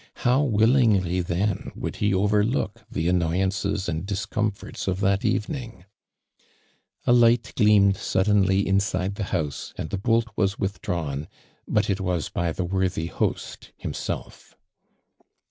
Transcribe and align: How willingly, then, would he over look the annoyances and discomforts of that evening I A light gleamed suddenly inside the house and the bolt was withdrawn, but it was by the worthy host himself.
How 0.25 0.41
willingly, 0.41 1.21
then, 1.21 1.71
would 1.75 1.97
he 1.97 2.11
over 2.11 2.43
look 2.43 2.81
the 2.89 3.07
annoyances 3.07 3.87
and 3.87 4.03
discomforts 4.03 4.87
of 4.87 4.99
that 5.01 5.23
evening 5.23 5.85
I 7.05 7.11
A 7.11 7.13
light 7.13 7.53
gleamed 7.55 7.97
suddenly 7.97 8.67
inside 8.67 9.13
the 9.13 9.25
house 9.25 9.75
and 9.77 9.91
the 9.91 9.99
bolt 9.99 10.29
was 10.35 10.57
withdrawn, 10.57 11.27
but 11.67 11.87
it 11.87 12.01
was 12.01 12.29
by 12.29 12.51
the 12.51 12.65
worthy 12.65 13.05
host 13.13 13.73
himself. 13.77 14.57